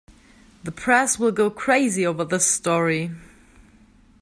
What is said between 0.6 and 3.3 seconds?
The press will go crazy over this story.